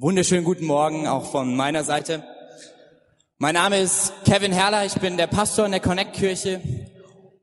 [0.00, 2.22] Wunderschönen guten Morgen auch von meiner Seite.
[3.38, 6.60] Mein Name ist Kevin Herrler, ich bin der Pastor in der Connect Kirche.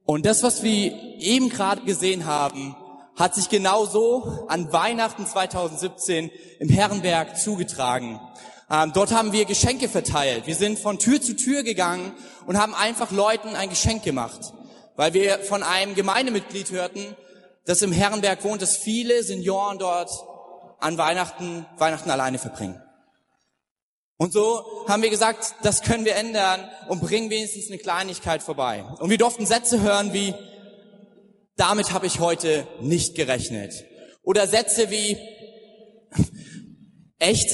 [0.05, 2.73] Und das, was wir eben gerade gesehen haben,
[3.18, 8.21] hat sich genau so an Weihnachten 2017 im Herrenberg zugetragen.
[8.72, 10.48] Ähm, dort haben wir Geschenke verteilt.
[10.48, 12.14] Wir sind von Tür zu Tür gegangen
[12.46, 14.54] und haben einfach Leuten ein Geschenk gemacht,
[14.96, 17.18] weil wir von einem Gemeindemitglied hörten,
[17.66, 20.10] das im Herrenberg wohnt, dass viele Senioren dort
[20.86, 22.79] an Weihnachten, Weihnachten alleine verbringen.
[24.17, 28.84] Und so haben wir gesagt, das können wir ändern und bringen wenigstens eine Kleinigkeit vorbei.
[28.99, 30.35] Und wir durften Sätze hören wie,
[31.55, 33.84] damit habe ich heute nicht gerechnet.
[34.21, 35.17] Oder Sätze wie,
[37.20, 37.49] echt?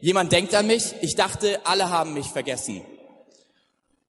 [0.00, 0.94] Jemand denkt an mich?
[1.00, 2.82] Ich dachte, alle haben mich vergessen.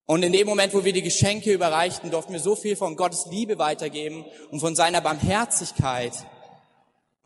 [0.06, 3.26] Und in dem Moment, wo wir die Geschenke überreichten, durften wir so viel von Gottes
[3.32, 6.14] Liebe weitergeben und von seiner Barmherzigkeit,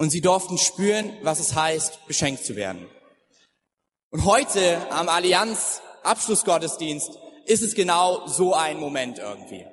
[0.02, 2.90] und sie durften spüren, was es heißt, beschenkt zu werden.
[4.10, 7.12] Und heute am Allianz Abschlussgottesdienst
[7.46, 9.64] ist es genau so ein Moment irgendwie.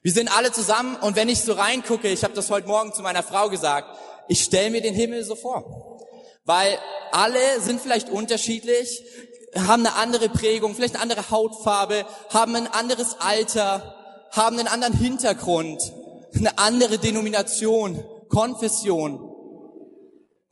[0.00, 3.02] Wir sind alle zusammen und wenn ich so reingucke, ich habe das heute Morgen zu
[3.02, 6.00] meiner Frau gesagt, ich stelle mir den Himmel so vor.
[6.46, 6.78] Weil
[7.12, 9.02] alle sind vielleicht unterschiedlich,
[9.54, 14.96] haben eine andere Prägung, vielleicht eine andere Hautfarbe, haben ein anderes Alter, haben einen anderen
[14.96, 15.92] Hintergrund,
[16.34, 19.25] eine andere Denomination, Konfession.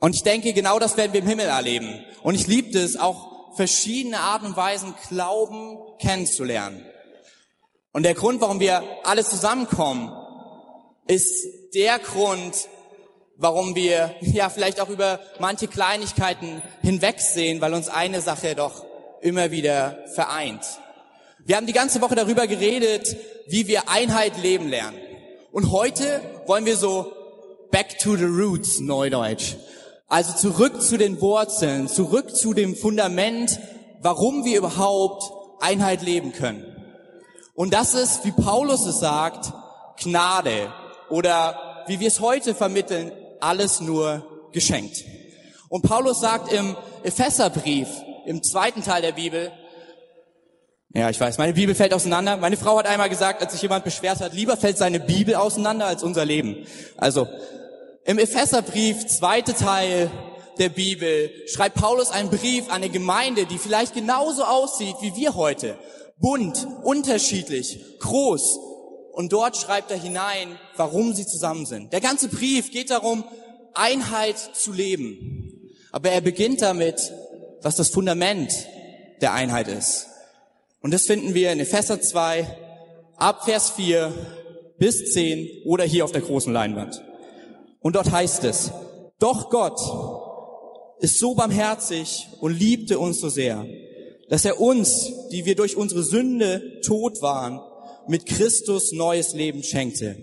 [0.05, 1.99] Und ich denke, genau das werden wir im Himmel erleben.
[2.21, 6.85] Und ich liebe es, auch verschiedene Arten und Weisen Glauben kennenzulernen.
[7.91, 10.11] Und der Grund, warum wir alle zusammenkommen,
[11.07, 12.53] ist der Grund,
[13.35, 18.85] warum wir ja vielleicht auch über manche Kleinigkeiten hinwegsehen, weil uns eine Sache doch
[19.21, 20.61] immer wieder vereint.
[21.39, 24.99] Wir haben die ganze Woche darüber geredet, wie wir Einheit leben lernen.
[25.51, 27.11] Und heute wollen wir so
[27.71, 29.55] back to the roots, Neudeutsch.
[30.07, 33.59] Also zurück zu den Wurzeln, zurück zu dem Fundament,
[34.01, 35.23] warum wir überhaupt
[35.59, 36.63] Einheit leben können.
[37.55, 39.51] Und das ist, wie Paulus es sagt,
[39.97, 40.71] Gnade
[41.09, 45.03] oder wie wir es heute vermitteln, alles nur geschenkt.
[45.69, 47.87] Und Paulus sagt im Epheserbrief,
[48.25, 49.51] im zweiten Teil der Bibel,
[50.93, 52.37] ja, ich weiß, meine Bibel fällt auseinander.
[52.37, 55.87] Meine Frau hat einmal gesagt, als sich jemand beschwert hat, lieber fällt seine Bibel auseinander
[55.87, 56.65] als unser Leben.
[56.95, 57.27] Also,
[58.05, 60.11] im Epheserbrief, zweite Teil
[60.59, 65.35] der Bibel, schreibt Paulus einen Brief an eine Gemeinde, die vielleicht genauso aussieht wie wir
[65.35, 65.77] heute.
[66.19, 68.59] Bunt, unterschiedlich, groß.
[69.11, 71.93] Und dort schreibt er hinein, warum sie zusammen sind.
[71.93, 73.23] Der ganze Brief geht darum,
[73.73, 75.71] Einheit zu leben.
[75.91, 77.11] Aber er beginnt damit,
[77.61, 78.53] was das Fundament
[79.21, 80.07] der Einheit ist.
[80.81, 82.45] Und das finden wir in Epheser 2,
[83.17, 84.13] ab Vers 4
[84.77, 87.01] bis 10 oder hier auf der großen Leinwand.
[87.85, 88.71] Und dort heißt es,
[89.19, 89.79] doch Gott
[91.01, 93.63] ist so barmherzig und liebte uns so sehr,
[94.27, 97.61] dass er uns, die wir durch unsere Sünde tot waren,
[98.07, 100.17] mit Christus neues Leben schenkte,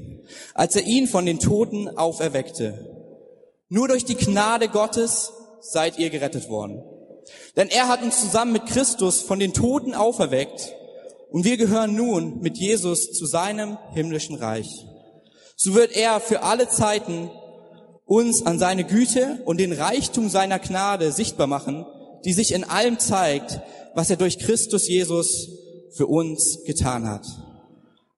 [0.55, 2.84] als er ihn von den Toten auferweckte.
[3.69, 6.83] Nur durch die Gnade Gottes seid ihr gerettet worden.
[7.55, 10.75] Denn er hat uns zusammen mit Christus von den Toten auferweckt
[11.31, 14.84] und wir gehören nun mit Jesus zu seinem himmlischen Reich.
[15.55, 17.31] So wird er für alle Zeiten
[18.12, 21.87] uns an seine Güte und den Reichtum seiner Gnade sichtbar machen,
[22.27, 23.61] die sich in allem zeigt,
[23.95, 25.49] was er durch Christus Jesus
[25.97, 27.25] für uns getan hat.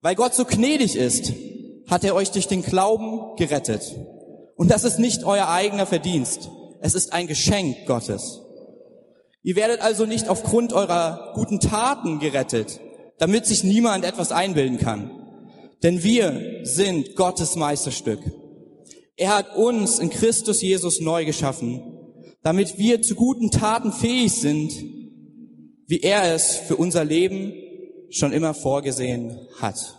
[0.00, 1.32] Weil Gott so gnädig ist,
[1.86, 3.94] hat er euch durch den Glauben gerettet.
[4.56, 6.50] Und das ist nicht euer eigener Verdienst.
[6.80, 8.40] Es ist ein Geschenk Gottes.
[9.44, 12.80] Ihr werdet also nicht aufgrund eurer guten Taten gerettet,
[13.18, 15.10] damit sich niemand etwas einbilden kann.
[15.84, 18.20] Denn wir sind Gottes Meisterstück.
[19.16, 21.82] Er hat uns in Christus Jesus neu geschaffen,
[22.42, 24.72] damit wir zu guten Taten fähig sind,
[25.86, 27.52] wie er es für unser Leben
[28.10, 29.96] schon immer vorgesehen hat.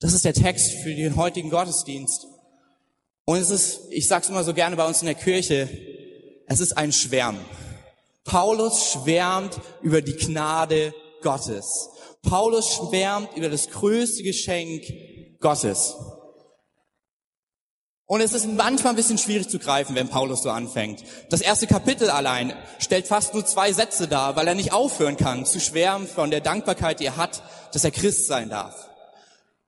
[0.00, 2.26] Das ist der Text für den heutigen Gottesdienst.
[3.24, 5.68] Und es ist, ich sag's immer so gerne bei uns in der Kirche,
[6.46, 7.44] es ist ein Schwärmen.
[8.24, 11.90] Paulus schwärmt über die Gnade Gottes.
[12.22, 14.84] Paulus schwärmt über das größte Geschenk
[15.40, 15.94] Gottes.
[18.08, 21.04] Und es ist manchmal ein bisschen schwierig zu greifen, wenn Paulus so anfängt.
[21.28, 25.44] Das erste Kapitel allein stellt fast nur zwei Sätze dar, weil er nicht aufhören kann
[25.44, 27.42] zu schwärmen von der Dankbarkeit, die er hat,
[27.74, 28.88] dass er Christ sein darf.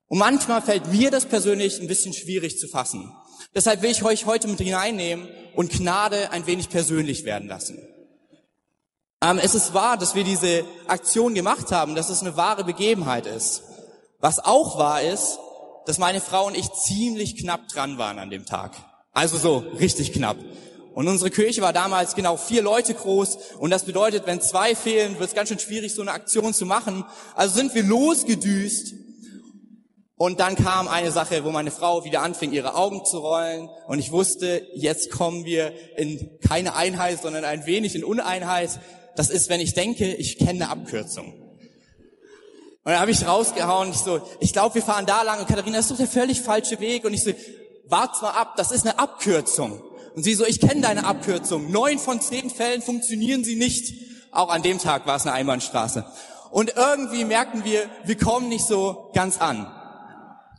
[0.08, 3.14] Und manchmal fällt mir das persönlich ein bisschen schwierig zu fassen.
[3.54, 7.78] Deshalb will ich euch heute mit hineinnehmen und Gnade ein wenig persönlich werden lassen.
[9.22, 13.26] Ähm, es ist wahr, dass wir diese Aktion gemacht haben, dass es eine wahre Begebenheit
[13.26, 13.64] ist.
[14.18, 15.38] Was auch wahr ist,
[15.90, 18.76] dass meine Frau und ich ziemlich knapp dran waren an dem Tag.
[19.12, 20.36] Also so richtig knapp.
[20.94, 23.56] Und unsere Kirche war damals genau vier Leute groß.
[23.58, 26.64] Und das bedeutet, wenn zwei fehlen, wird es ganz schön schwierig, so eine Aktion zu
[26.64, 27.04] machen.
[27.34, 28.94] Also sind wir losgedüst.
[30.14, 33.68] Und dann kam eine Sache, wo meine Frau wieder anfing, ihre Augen zu rollen.
[33.88, 38.78] Und ich wusste, jetzt kommen wir in keine Einheit, sondern ein wenig in Uneinheit.
[39.16, 41.49] Das ist, wenn ich denke, ich kenne eine Abkürzung.
[42.82, 45.40] Und dann habe ich rausgehauen, ich so, ich glaube, wir fahren da lang.
[45.40, 47.04] Und Katharina, das ist doch der völlig falsche Weg.
[47.04, 47.32] Und ich so,
[47.88, 49.82] wart mal ab, das ist eine Abkürzung.
[50.14, 51.70] Und sie so, ich kenne deine Abkürzung.
[51.70, 53.92] Neun von zehn Fällen funktionieren sie nicht.
[54.32, 56.06] Auch an dem Tag war es eine Einbahnstraße.
[56.50, 59.66] Und irgendwie merkten wir, wir kommen nicht so ganz an.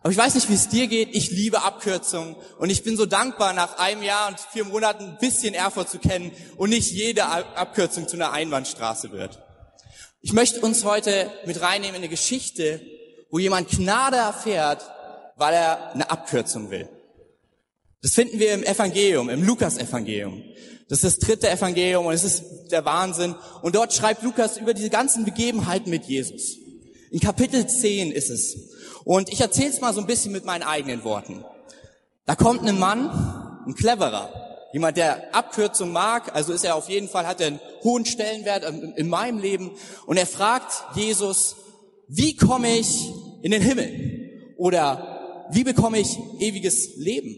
[0.04, 1.16] Aber ich weiß nicht, wie es dir geht.
[1.16, 2.36] Ich liebe Abkürzungen.
[2.60, 6.00] Und ich bin so dankbar, nach einem Jahr und vier Monaten ein bisschen Erfurt zu
[6.00, 9.40] kennen und nicht jede Abkürzung zu einer Einbahnstraße wird.
[10.24, 12.80] Ich möchte uns heute mit reinnehmen in eine Geschichte,
[13.32, 14.84] wo jemand Gnade erfährt,
[15.36, 16.88] weil er eine Abkürzung will.
[18.04, 20.44] Das finden wir im Evangelium, im Lukas-Evangelium.
[20.90, 23.34] Das ist das dritte Evangelium und es ist der Wahnsinn.
[23.64, 26.56] Und dort schreibt Lukas über diese ganzen Begebenheiten mit Jesus.
[27.10, 28.58] In Kapitel 10 ist es.
[29.04, 31.44] Und ich erzähle es mal so ein bisschen mit meinen eigenen Worten.
[32.28, 37.10] Da kommt ein Mann, ein cleverer, jemand, der Abkürzung mag, also ist er auf jeden
[37.10, 38.64] Fall, hat er einen hohen Stellenwert
[38.96, 39.72] in meinem Leben.
[40.06, 41.56] Und er fragt Jesus,
[42.08, 44.54] wie komme ich in den Himmel?
[44.58, 47.36] Oder wie bekomme ich ewiges Leben?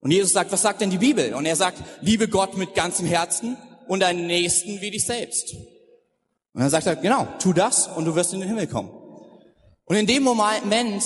[0.00, 1.34] Und Jesus sagt, was sagt denn die Bibel?
[1.34, 3.56] Und er sagt, liebe Gott mit ganzem Herzen
[3.86, 5.54] und deinen Nächsten wie dich selbst.
[6.54, 8.90] Und dann sagt er, genau, tu das und du wirst in den Himmel kommen.
[9.84, 11.02] Und in dem Moment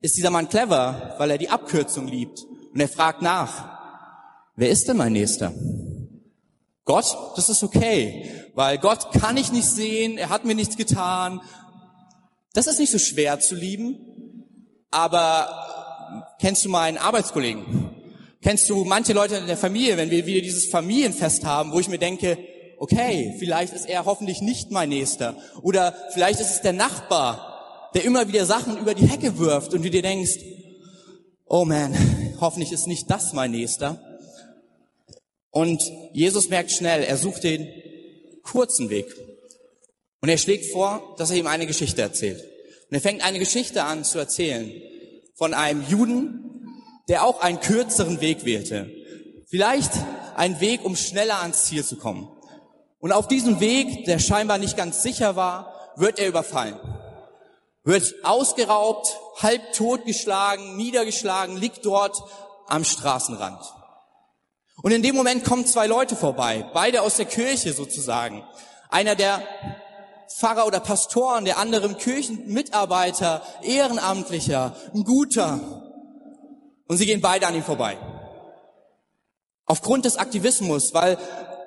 [0.00, 2.40] ist dieser Mann clever, weil er die Abkürzung liebt.
[2.72, 3.77] Und er fragt nach,
[4.58, 5.54] wer ist denn mein Nächster?
[6.84, 11.40] Gott, das ist okay, weil Gott kann ich nicht sehen, er hat mir nichts getan.
[12.54, 13.98] Das ist nicht so schwer zu lieben,
[14.90, 17.90] aber kennst du meinen Arbeitskollegen?
[18.42, 21.88] Kennst du manche Leute in der Familie, wenn wir wieder dieses Familienfest haben, wo ich
[21.88, 22.38] mir denke,
[22.78, 25.36] okay, vielleicht ist er hoffentlich nicht mein Nächster.
[25.62, 29.84] Oder vielleicht ist es der Nachbar, der immer wieder Sachen über die Hecke wirft und
[29.84, 30.38] du dir denkst,
[31.46, 31.94] oh man,
[32.40, 34.00] hoffentlich ist nicht das mein Nächster.
[35.50, 37.68] Und Jesus merkt schnell, er sucht den
[38.42, 39.06] kurzen Weg.
[40.20, 42.40] Und er schlägt vor, dass er ihm eine Geschichte erzählt.
[42.90, 44.72] Und er fängt eine Geschichte an zu erzählen
[45.36, 46.48] von einem Juden,
[47.08, 48.90] der auch einen kürzeren Weg wählte.
[49.46, 49.92] Vielleicht
[50.36, 52.28] ein Weg, um schneller ans Ziel zu kommen.
[52.98, 56.78] Und auf diesem Weg, der scheinbar nicht ganz sicher war, wird er überfallen.
[57.84, 62.16] Wird ausgeraubt, halb totgeschlagen, niedergeschlagen, liegt dort
[62.66, 63.62] am Straßenrand.
[64.82, 68.44] Und in dem Moment kommen zwei Leute vorbei, beide aus der Kirche sozusagen.
[68.90, 69.42] Einer der
[70.28, 75.88] Pfarrer oder Pastoren, der andere Kirchenmitarbeiter, Ehrenamtlicher, ein guter,
[76.86, 77.98] und sie gehen beide an ihm vorbei.
[79.66, 81.18] Aufgrund des Aktivismus, weil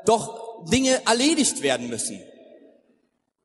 [0.05, 2.19] doch Dinge erledigt werden müssen.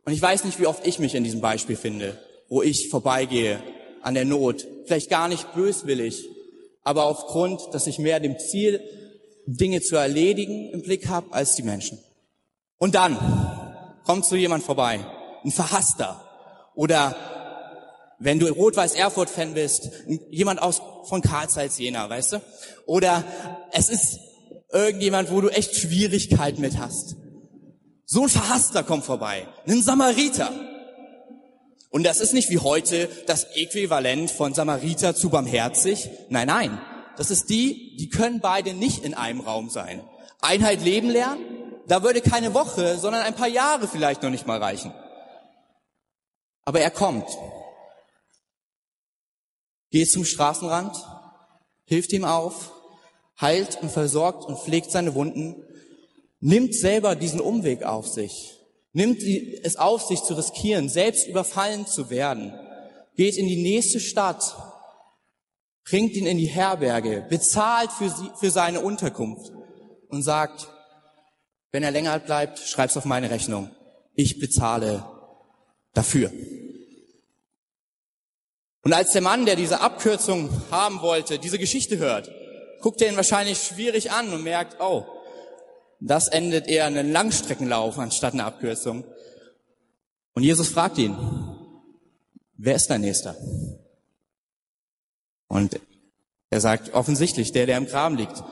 [0.04, 3.62] Und ich weiß nicht, wie oft ich mich in diesem Beispiel finde, wo ich vorbeigehe
[4.02, 4.66] an der Not.
[4.86, 6.24] Vielleicht gar nicht böswillig,
[6.82, 8.80] aber aufgrund, dass ich mehr dem Ziel,
[9.46, 11.98] Dinge zu erledigen im Blick habe, als die Menschen.
[12.78, 13.16] Und dann
[14.04, 15.00] kommt so jemand vorbei,
[15.44, 16.22] ein Verhasster
[16.74, 17.16] oder
[18.18, 19.90] wenn du Rot-Weiß Erfurt-Fan bist,
[20.30, 22.42] jemand aus von Karl Zeiss Jena, weißt du?
[22.86, 23.24] Oder
[23.72, 24.18] es ist
[24.72, 27.16] irgendjemand, wo du echt Schwierigkeiten mit hast.
[28.04, 30.50] So ein Verhasster kommt vorbei, ein Samariter.
[31.90, 36.08] Und das ist nicht wie heute das Äquivalent von Samariter zu barmherzig.
[36.28, 36.78] Nein, nein.
[37.16, 40.02] Das ist die, die können beide nicht in einem Raum sein.
[40.40, 41.44] Einheit leben lernen,
[41.88, 44.92] da würde keine Woche, sondern ein paar Jahre vielleicht noch nicht mal reichen.
[46.64, 47.26] Aber er kommt
[49.90, 50.94] geht zum Straßenrand,
[51.86, 52.72] hilft ihm auf,
[53.40, 55.64] heilt und versorgt und pflegt seine Wunden,
[56.40, 58.58] nimmt selber diesen Umweg auf sich,
[58.92, 62.52] nimmt es auf sich zu riskieren, selbst überfallen zu werden,
[63.16, 64.56] geht in die nächste Stadt,
[65.88, 69.52] bringt ihn in die Herberge, bezahlt für, sie, für seine Unterkunft
[70.08, 70.68] und sagt,
[71.70, 73.70] wenn er länger bleibt, schreib's auf meine Rechnung.
[74.14, 75.04] Ich bezahle
[75.94, 76.32] dafür.
[78.82, 82.30] Und als der Mann, der diese Abkürzung haben wollte, diese Geschichte hört,
[82.80, 85.04] guckt er ihn wahrscheinlich schwierig an und merkt, oh,
[86.00, 89.04] das endet eher in einem Langstreckenlauf anstatt einer Abkürzung.
[90.34, 91.16] Und Jesus fragt ihn,
[92.56, 93.36] wer ist dein Nächster?
[95.48, 95.80] Und
[96.50, 98.42] er sagt offensichtlich, der, der im Graben liegt.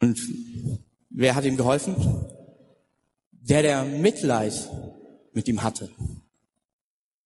[0.00, 0.20] Und
[1.10, 2.26] wer hat ihm geholfen?
[3.32, 4.52] Der, der Mitleid
[5.32, 5.90] mit ihm hatte.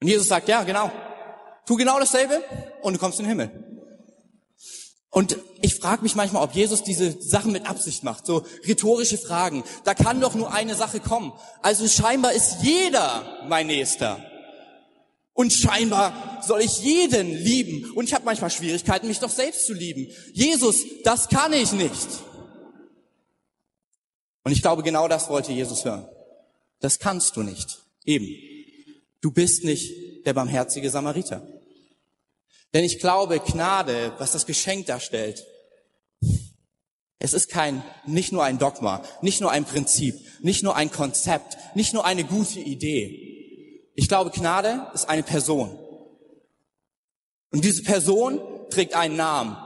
[0.00, 0.91] Und Jesus sagt, ja, genau,
[1.67, 2.43] Tu genau dasselbe
[2.83, 3.50] und du kommst in den Himmel.
[5.11, 9.65] Und ich frage mich manchmal, ob Jesus diese Sachen mit Absicht macht, so rhetorische Fragen.
[9.85, 11.33] Da kann doch nur eine Sache kommen.
[11.62, 14.25] Also scheinbar ist jeder mein Nächster.
[15.37, 17.93] Und scheinbar soll ich jeden lieben.
[17.93, 20.11] Und ich habe manchmal Schwierigkeiten, mich doch selbst zu lieben.
[20.33, 22.09] Jesus, das kann ich nicht.
[24.45, 26.09] Und ich glaube, genau das wollte Jesus hören.
[26.81, 27.83] Das kannst du nicht.
[28.07, 28.35] Eben.
[29.21, 31.47] Du bist nicht der barmherzige Samariter.
[32.73, 35.45] Denn ich glaube, Gnade, was das Geschenk darstellt,
[37.19, 41.59] es ist kein, nicht nur ein Dogma, nicht nur ein Prinzip, nicht nur ein Konzept,
[41.75, 43.36] nicht nur eine gute Idee.
[43.97, 45.76] Ich glaube, Gnade ist eine Person.
[47.50, 49.57] Und diese Person trägt einen Namen.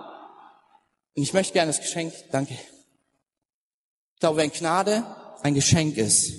[1.16, 2.54] Und ich möchte gerne das Geschenk, danke.
[2.54, 5.04] Ich glaube, wenn Gnade
[5.42, 6.32] ein Geschenk ist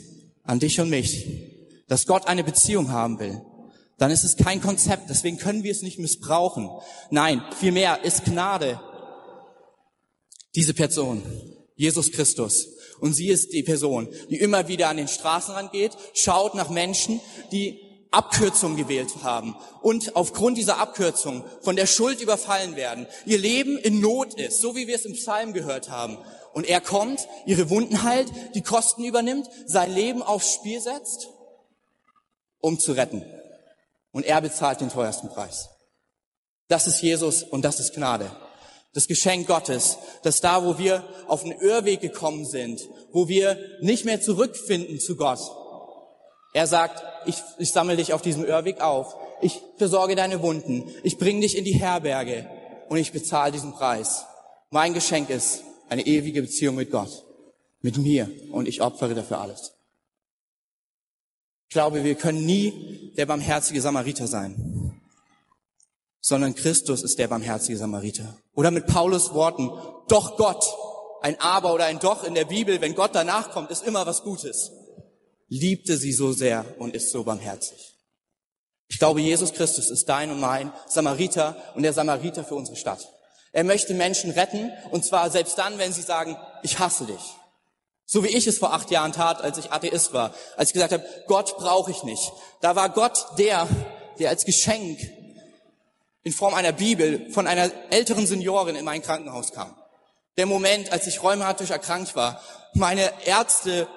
[0.43, 3.41] an dich und mich, dass Gott eine Beziehung haben will,
[3.97, 6.69] dann ist es kein Konzept, deswegen können wir es nicht missbrauchen.
[7.09, 8.79] Nein, vielmehr ist Gnade
[10.55, 11.21] diese Person,
[11.75, 12.67] Jesus Christus.
[13.01, 17.19] Und sie ist die Person, die immer wieder an den Straßenrand geht, schaut nach Menschen,
[17.51, 17.81] die
[18.11, 24.01] Abkürzungen gewählt haben und aufgrund dieser Abkürzung von der Schuld überfallen werden, ihr Leben in
[24.01, 26.17] Not ist, so wie wir es im Psalm gehört haben.
[26.53, 31.29] Und er kommt, ihre Wunden heilt, die Kosten übernimmt, sein Leben aufs Spiel setzt,
[32.59, 33.23] um zu retten.
[34.11, 35.69] Und er bezahlt den teuersten Preis.
[36.67, 38.29] Das ist Jesus und das ist Gnade.
[38.93, 42.81] Das Geschenk Gottes, dass da, wo wir auf den Irrweg gekommen sind,
[43.11, 45.39] wo wir nicht mehr zurückfinden zu Gott,
[46.53, 51.17] er sagt, ich, ich sammle dich auf diesem Irrweg auf, ich versorge deine Wunden, ich
[51.17, 52.49] bringe dich in die Herberge
[52.89, 54.25] und ich bezahle diesen Preis.
[54.69, 57.23] Mein Geschenk ist eine ewige Beziehung mit Gott,
[57.81, 59.73] mit mir und ich opfere dafür alles.
[61.69, 64.90] Ich glaube, wir können nie der barmherzige Samariter sein,
[66.21, 68.37] sondern Christus ist der barmherzige Samariter.
[68.53, 69.71] Oder mit Paulus Worten,
[70.07, 70.63] doch Gott,
[71.21, 74.23] ein Aber oder ein Doch in der Bibel, wenn Gott danach kommt, ist immer was
[74.23, 74.71] Gutes,
[75.47, 77.95] liebte sie so sehr und ist so barmherzig.
[78.87, 83.07] Ich glaube, Jesus Christus ist dein und mein Samariter und der Samariter für unsere Stadt.
[83.51, 87.21] Er möchte Menschen retten und zwar selbst dann, wenn sie sagen, ich hasse dich.
[88.05, 90.93] So wie ich es vor acht Jahren tat, als ich Atheist war, als ich gesagt
[90.93, 92.31] habe, Gott brauche ich nicht.
[92.59, 93.67] Da war Gott der,
[94.19, 94.99] der als Geschenk
[96.23, 99.75] in Form einer Bibel von einer älteren Seniorin in mein Krankenhaus kam.
[100.37, 102.41] Der Moment, als ich rheumatisch erkrankt war,
[102.73, 103.87] meine Ärzte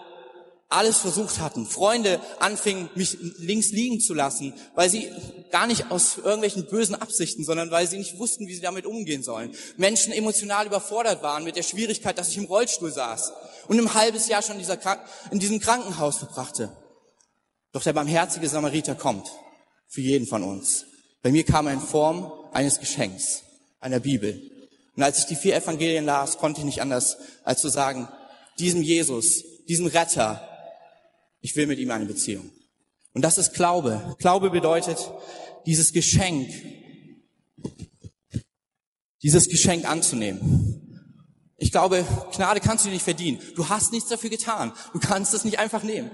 [0.68, 5.08] alles versucht hatten, Freunde anfingen, mich links liegen zu lassen, weil sie
[5.52, 9.22] gar nicht aus irgendwelchen bösen Absichten, sondern weil sie nicht wussten, wie sie damit umgehen
[9.22, 9.54] sollen.
[9.76, 13.32] Menschen emotional überfordert waren mit der Schwierigkeit, dass ich im Rollstuhl saß
[13.68, 14.58] und ein halbes Jahr schon
[15.30, 16.76] in diesem Krankenhaus verbrachte.
[17.72, 19.30] Doch der barmherzige Samariter kommt
[19.88, 20.86] für jeden von uns.
[21.24, 23.44] Bei mir kam er in Form eines Geschenks,
[23.80, 24.42] einer Bibel.
[24.94, 28.08] Und als ich die vier Evangelien las, konnte ich nicht anders, als zu sagen,
[28.58, 30.46] diesem Jesus, diesem Retter,
[31.40, 32.50] ich will mit ihm eine Beziehung.
[33.14, 34.16] Und das ist Glaube.
[34.18, 34.98] Glaube bedeutet,
[35.64, 36.50] dieses Geschenk,
[39.22, 41.16] dieses Geschenk anzunehmen.
[41.56, 42.04] Ich glaube,
[42.36, 43.40] Gnade kannst du nicht verdienen.
[43.56, 44.74] Du hast nichts dafür getan.
[44.92, 46.10] Du kannst es nicht einfach nehmen.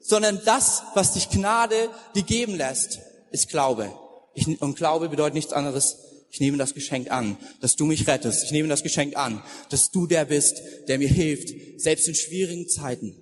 [0.00, 2.98] Sondern das, was dich Gnade dir geben lässt,
[3.30, 3.96] ist Glaube.
[4.34, 5.98] Ich, und Glaube bedeutet nichts anderes.
[6.30, 8.44] Ich nehme das Geschenk an, dass du mich rettest.
[8.44, 12.68] Ich nehme das Geschenk an, dass du der bist, der mir hilft, selbst in schwierigen
[12.68, 13.14] Zeiten.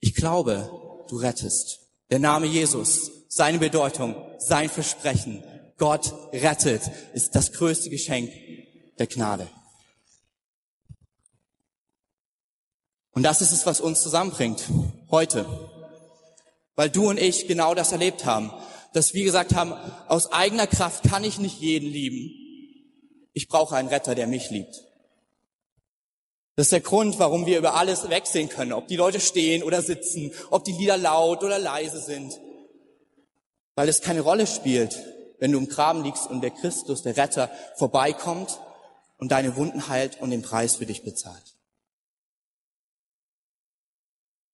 [0.00, 0.70] Ich glaube,
[1.08, 1.80] du rettest.
[2.10, 5.42] Der Name Jesus, seine Bedeutung, sein Versprechen,
[5.78, 6.82] Gott rettet,
[7.14, 8.30] ist das größte Geschenk
[8.98, 9.48] der Gnade.
[13.12, 14.62] Und das ist es, was uns zusammenbringt
[15.10, 15.46] heute.
[16.74, 18.52] Weil du und ich genau das erlebt haben.
[18.96, 19.74] Dass wir gesagt haben,
[20.08, 22.30] aus eigener Kraft kann ich nicht jeden lieben.
[23.34, 24.74] Ich brauche einen Retter, der mich liebt.
[26.54, 29.82] Das ist der Grund, warum wir über alles wegsehen können, ob die Leute stehen oder
[29.82, 32.40] sitzen, ob die Lieder laut oder leise sind.
[33.74, 34.98] Weil es keine Rolle spielt,
[35.40, 38.58] wenn du im Graben liegst und der Christus, der Retter, vorbeikommt
[39.18, 41.54] und deine Wunden heilt und den Preis für dich bezahlt.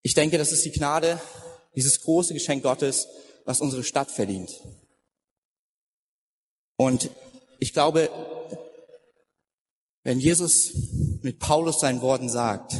[0.02, 1.20] Ich denke, das ist die Gnade,
[1.76, 3.06] dieses große Geschenk Gottes,
[3.44, 4.50] was unsere Stadt verdient.
[6.76, 7.10] Und
[7.58, 8.10] ich glaube,
[10.02, 10.72] wenn Jesus
[11.22, 12.74] mit Paulus seinen Worten sagt,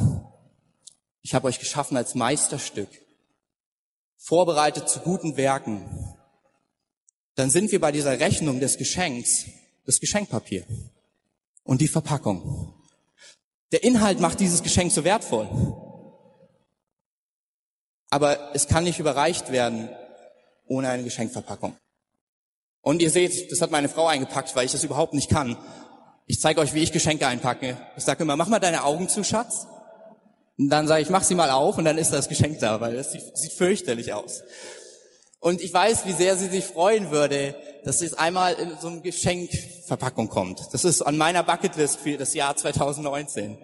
[1.22, 2.88] ich habe euch geschaffen als Meisterstück,
[4.16, 6.16] vorbereitet zu guten Werken,
[7.34, 9.46] dann sind wir bei dieser Rechnung des Geschenks
[9.84, 10.66] das Geschenkpapier
[11.64, 12.74] und die Verpackung.
[13.70, 15.48] Der Inhalt macht dieses Geschenk so wertvoll.
[18.10, 19.88] Aber es kann nicht überreicht werden
[20.72, 21.76] ohne eine Geschenkverpackung.
[22.80, 25.56] Und ihr seht, das hat meine Frau eingepackt, weil ich das überhaupt nicht kann.
[26.26, 27.76] Ich zeige euch, wie ich Geschenke einpacke.
[27.96, 29.66] Ich sage immer, mach mal deine Augen zu, Schatz.
[30.58, 32.96] Und dann sage ich, mach sie mal auf und dann ist das Geschenk da, weil
[32.96, 34.42] es sieht, sieht fürchterlich aus.
[35.40, 39.00] Und ich weiß, wie sehr sie sich freuen würde, dass es einmal in so eine
[39.00, 40.60] Geschenkverpackung kommt.
[40.72, 43.58] Das ist an meiner Bucketlist für das Jahr 2019.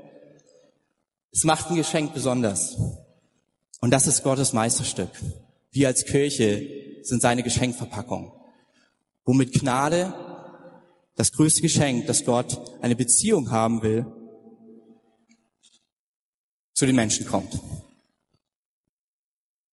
[1.32, 2.76] Es macht ein Geschenk besonders.
[3.80, 5.10] Und das ist Gottes Meisterstück.
[5.70, 8.32] Wir als Kirche sind seine Geschenkverpackung.
[9.24, 10.14] Womit Gnade,
[11.16, 14.06] das größte Geschenk, dass Gott eine Beziehung haben will,
[16.72, 17.58] zu den Menschen kommt.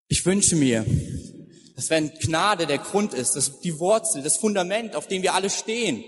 [0.08, 0.86] Ich wünsche mir,
[1.76, 5.50] dass wenn Gnade der Grund ist, dass die Wurzel, das Fundament, auf dem wir alle
[5.50, 6.04] stehen,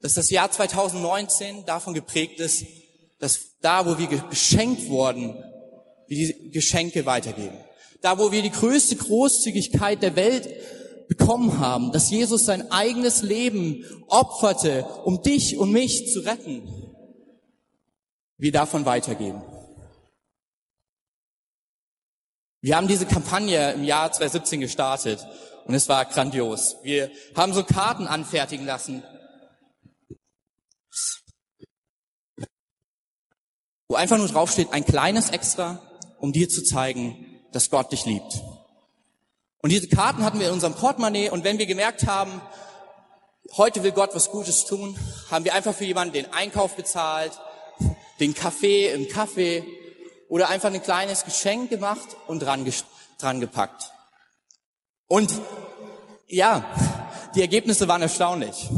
[0.00, 2.64] dass das Jahr 2019 davon geprägt ist,
[3.18, 5.36] dass da, wo wir geschenkt wurden,
[6.08, 7.58] wir die Geschenke weitergeben.
[8.02, 10.48] Da, wo wir die größte Großzügigkeit der Welt
[11.08, 16.62] bekommen haben, dass Jesus sein eigenes Leben opferte, um dich und mich zu retten,
[18.38, 19.42] wir davon weitergeben.
[22.62, 25.26] Wir haben diese Kampagne im Jahr 2017 gestartet
[25.64, 26.76] und es war grandios.
[26.82, 29.02] Wir haben so Karten anfertigen lassen,
[33.88, 35.82] wo einfach nur draufsteht, ein kleines Extra,
[36.18, 38.40] um dir zu zeigen, dass Gott dich liebt.
[39.62, 42.40] Und diese Karten hatten wir in unserem Portemonnaie und wenn wir gemerkt haben,
[43.56, 44.96] heute will Gott was Gutes tun,
[45.30, 47.32] haben wir einfach für jemanden den Einkauf bezahlt,
[48.20, 49.64] den Kaffee im Kaffee
[50.28, 52.70] oder einfach ein kleines Geschenk gemacht und dran,
[53.18, 53.92] dran gepackt.
[55.08, 55.40] Und
[56.28, 56.64] ja,
[57.34, 58.68] die Ergebnisse waren erstaunlich.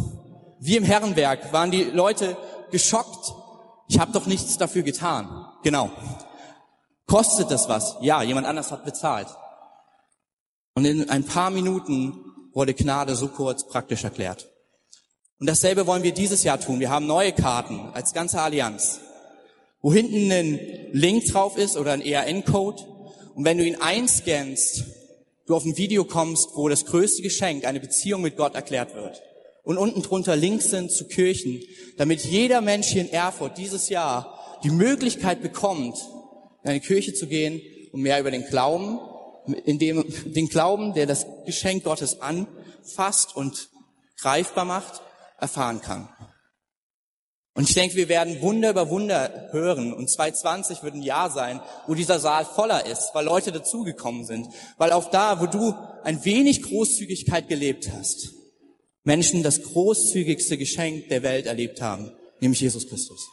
[0.58, 2.36] Wie im Herrenberg waren die Leute
[2.70, 3.34] geschockt.
[3.88, 5.46] Ich habe doch nichts dafür getan.
[5.62, 5.90] Genau.
[7.06, 7.96] Kostet das was?
[8.00, 9.28] Ja, jemand anders hat bezahlt.
[10.74, 12.14] Und in ein paar Minuten
[12.52, 14.48] wurde Gnade so kurz praktisch erklärt.
[15.38, 16.80] Und dasselbe wollen wir dieses Jahr tun.
[16.80, 19.00] Wir haben neue Karten als ganze Allianz
[19.82, 20.60] wo hinten ein
[20.92, 22.82] Link drauf ist oder ein ERN-Code.
[23.34, 24.84] Und wenn du ihn einscannst,
[25.46, 29.20] du auf ein Video kommst, wo das größte Geschenk, eine Beziehung mit Gott erklärt wird.
[29.64, 31.60] Und unten drunter Links sind zu Kirchen,
[31.98, 35.96] damit jeder Mensch hier in Erfurt dieses Jahr die Möglichkeit bekommt,
[36.62, 37.60] in eine Kirche zu gehen
[37.92, 38.98] und mehr über den Glauben,
[39.64, 43.68] in dem, den Glauben, der das Geschenk Gottes anfasst und
[44.20, 45.02] greifbar macht,
[45.38, 46.08] erfahren kann.
[47.54, 49.92] Und ich denke, wir werden Wunder über Wunder hören.
[49.92, 54.48] Und 2020 wird ein Jahr sein, wo dieser Saal voller ist, weil Leute dazugekommen sind.
[54.78, 58.30] Weil auch da, wo du ein wenig Großzügigkeit gelebt hast,
[59.04, 63.28] Menschen das großzügigste Geschenk der Welt erlebt haben, nämlich Jesus Christus.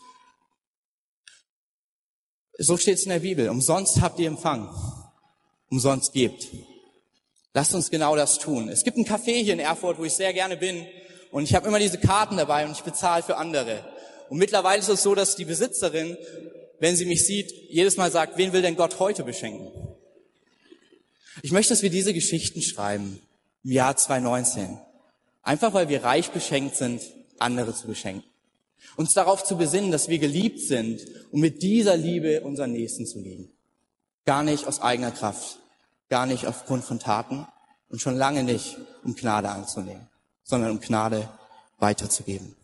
[2.62, 3.48] So steht es in der Bibel.
[3.48, 4.68] Umsonst habt ihr empfangen.
[5.70, 6.48] Umsonst gebt.
[7.54, 8.68] Lasst uns genau das tun.
[8.68, 10.86] Es gibt ein Café hier in Erfurt, wo ich sehr gerne bin.
[11.32, 13.86] Und ich habe immer diese Karten dabei und ich bezahle für andere.
[14.28, 16.18] Und mittlerweile ist es so, dass die Besitzerin,
[16.80, 19.72] wenn sie mich sieht, jedes Mal sagt, wen will denn Gott heute beschenken?
[21.42, 23.22] Ich möchte, dass wir diese Geschichten schreiben
[23.64, 24.78] im Jahr 2019.
[25.44, 27.02] Einfach weil wir reich beschenkt sind,
[27.40, 28.29] andere zu beschenken.
[28.96, 33.20] Uns darauf zu besinnen, dass wir geliebt sind und mit dieser Liebe unseren Nächsten zu
[33.20, 33.52] lieben.
[34.26, 35.60] Gar nicht aus eigener Kraft,
[36.10, 37.48] gar nicht aufgrund von Taten
[37.90, 40.08] und schon lange nicht, um Gnade anzunehmen,
[40.44, 41.30] sondern um Gnade
[41.78, 42.56] weiterzugeben.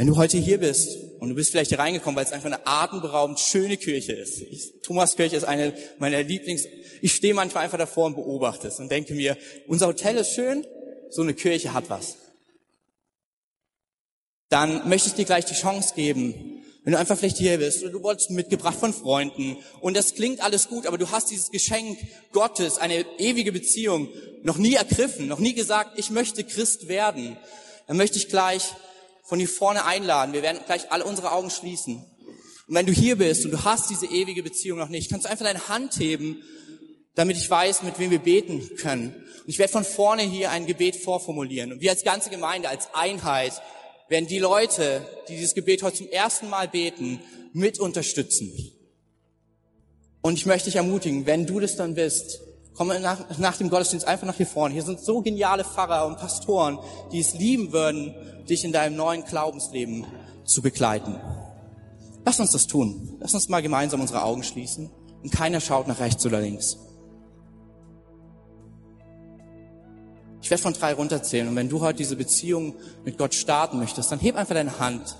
[0.00, 2.66] Wenn du heute hier bist und du bist vielleicht hier reingekommen, weil es einfach eine
[2.66, 4.40] atemberaubend schöne Kirche ist.
[4.40, 6.64] Ich, Thomas Kirche ist eine meiner Lieblings.
[7.02, 9.36] Ich stehe manchmal einfach davor und beobachte es und denke mir,
[9.66, 10.66] unser Hotel ist schön,
[11.10, 12.16] so eine Kirche hat was.
[14.50, 17.92] Dann möchte ich dir gleich die Chance geben, wenn du einfach vielleicht hier bist oder
[17.92, 21.98] du wurdest mitgebracht von Freunden und das klingt alles gut, aber du hast dieses Geschenk
[22.32, 24.08] Gottes, eine ewige Beziehung,
[24.42, 27.36] noch nie ergriffen, noch nie gesagt, ich möchte Christ werden,
[27.86, 28.64] dann möchte ich gleich
[29.24, 30.32] von hier vorne einladen.
[30.32, 32.04] Wir werden gleich alle unsere Augen schließen.
[32.66, 35.30] Und wenn du hier bist und du hast diese ewige Beziehung noch nicht, kannst du
[35.30, 36.42] einfach deine Hand heben,
[37.14, 39.14] damit ich weiß, mit wem wir beten können.
[39.14, 41.72] Und ich werde von vorne hier ein Gebet vorformulieren.
[41.72, 43.52] Und wir als ganze Gemeinde, als Einheit,
[44.10, 47.20] werden die Leute, die dieses Gebet heute zum ersten Mal beten,
[47.52, 48.52] mit unterstützen.
[50.20, 52.40] Und ich möchte dich ermutigen, wenn du das dann bist,
[52.74, 54.74] komm nach, nach dem Gottesdienst einfach nach hier vorne.
[54.74, 56.78] Hier sind so geniale Pfarrer und Pastoren,
[57.12, 58.14] die es lieben würden,
[58.48, 60.04] dich in deinem neuen Glaubensleben
[60.44, 61.18] zu begleiten.
[62.24, 63.16] Lass uns das tun.
[63.20, 64.90] Lass uns mal gemeinsam unsere Augen schließen
[65.22, 66.76] und keiner schaut nach rechts oder links.
[70.50, 74.10] Ich werde von drei runterzählen und wenn du heute diese Beziehung mit Gott starten möchtest,
[74.10, 75.14] dann heb einfach deine Hand,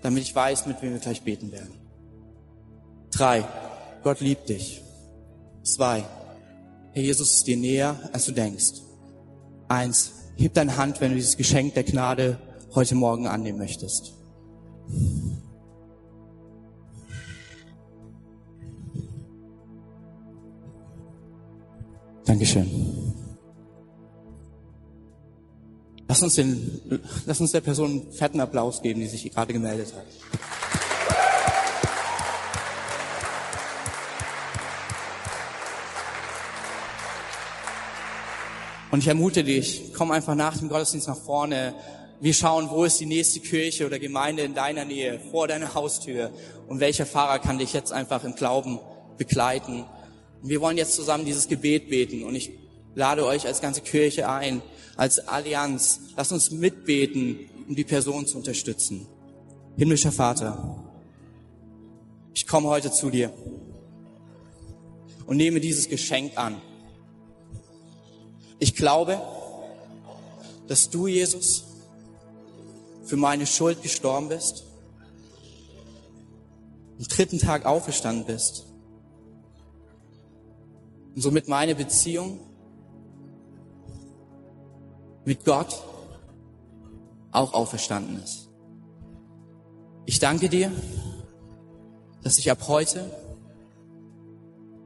[0.00, 1.72] damit ich weiß, mit wem wir gleich beten werden.
[3.12, 3.44] Drei.
[4.02, 4.82] Gott liebt dich.
[5.62, 6.02] Zwei.
[6.90, 8.80] Herr Jesus ist dir näher, als du denkst.
[9.68, 10.14] Eins.
[10.36, 12.38] Heb deine Hand, wenn du dieses Geschenk der Gnade
[12.74, 14.14] heute Morgen annehmen möchtest.
[22.24, 23.01] Dankeschön.
[26.12, 29.94] Lass uns, den, lass uns der Person einen fetten Applaus geben, die sich gerade gemeldet
[29.94, 30.04] hat.
[38.90, 41.72] Und ich ermute dich, komm einfach nach dem Gottesdienst nach vorne.
[42.20, 46.30] Wir schauen, wo ist die nächste Kirche oder Gemeinde in deiner Nähe, vor deiner Haustür.
[46.68, 48.80] Und welcher Fahrer kann dich jetzt einfach im Glauben
[49.16, 49.86] begleiten.
[50.42, 52.22] Und wir wollen jetzt zusammen dieses Gebet beten.
[52.24, 52.61] Und ich
[52.94, 54.62] lade euch als ganze Kirche ein,
[54.96, 56.00] als Allianz.
[56.16, 59.06] Lasst uns mitbeten, um die Person zu unterstützen.
[59.76, 60.82] Himmlischer Vater,
[62.34, 63.32] ich komme heute zu dir
[65.26, 66.60] und nehme dieses Geschenk an
[68.62, 69.20] ich glaube,
[70.68, 71.64] dass du, Jesus,
[73.02, 74.62] für meine Schuld gestorben bist,
[76.96, 78.66] am dritten Tag auferstanden bist
[81.16, 82.38] und somit meine Beziehung
[85.24, 85.82] mit Gott
[87.30, 88.48] auch auferstanden ist.
[90.04, 90.70] Ich danke dir,
[92.22, 93.10] dass ich ab heute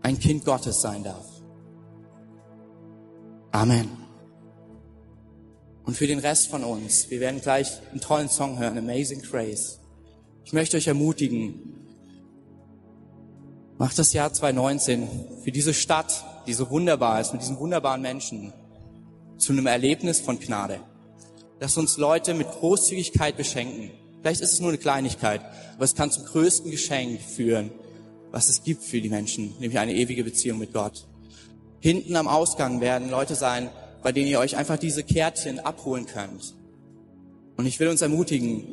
[0.02, 1.26] ein Kind Gottes sein darf.
[3.50, 3.90] Amen.
[5.84, 9.78] Und für den Rest von uns, wir werden gleich einen tollen Song hören, Amazing Grace.
[10.44, 11.86] Ich möchte euch ermutigen,
[13.78, 15.08] macht das Jahr 2019
[15.42, 18.52] für diese Stadt, die so wunderbar ist, mit diesen wunderbaren Menschen,
[19.38, 20.80] zu einem Erlebnis von Gnade.
[21.60, 23.90] Lasst uns Leute mit Großzügigkeit beschenken.
[24.20, 25.40] Vielleicht ist es nur eine Kleinigkeit,
[25.74, 27.70] aber es kann zum größten Geschenk führen,
[28.30, 31.06] was es gibt für die Menschen, nämlich eine ewige Beziehung mit Gott.
[31.80, 33.70] Hinten am Ausgang werden Leute sein,
[34.02, 36.54] bei denen ihr euch einfach diese Kärtchen abholen könnt.
[37.56, 38.64] Und ich will uns ermutigen,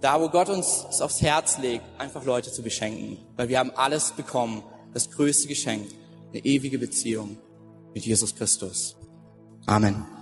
[0.00, 3.18] da wo Gott uns es aufs Herz legt, einfach Leute zu beschenken.
[3.36, 4.62] Weil wir haben alles bekommen,
[4.94, 5.86] das größte Geschenk,
[6.32, 7.36] eine ewige Beziehung
[7.94, 8.96] mit Jesus Christus.
[9.68, 10.19] Amen.